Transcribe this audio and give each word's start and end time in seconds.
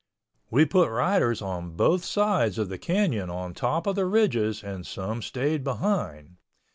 We 0.49 0.65
put 0.65 0.89
riders 0.89 1.43
on 1.43 1.75
both 1.75 2.03
sides 2.03 2.57
of 2.57 2.69
the 2.69 2.79
canyon 2.79 3.29
on 3.29 3.53
top 3.53 3.85
of 3.85 3.95
the 3.95 4.07
ridges 4.07 4.63
and 4.63 4.83
some 4.83 5.21
stayed 5.21 5.63
behind. 5.63 6.37